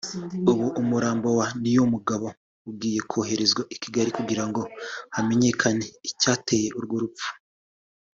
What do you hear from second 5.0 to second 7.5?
hamenyekane icyateye urwo rupfu